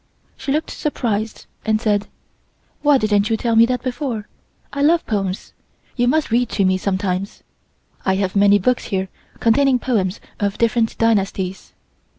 [0.35, 2.07] She looked surprised and said:
[2.81, 4.27] "Why didn't you tell me that before?
[4.73, 5.53] I love poems.
[5.95, 7.43] You must read to me sometimes.
[8.03, 9.09] I have many books here
[9.39, 11.73] containing poems of different dynasties."